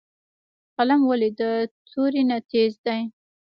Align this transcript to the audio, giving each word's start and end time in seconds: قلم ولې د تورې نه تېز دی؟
قلم 0.77 1.01
ولې 1.09 1.29
د 1.39 1.41
تورې 1.91 2.21
نه 2.29 2.37
تېز 2.51 2.73
دی؟ 2.85 3.01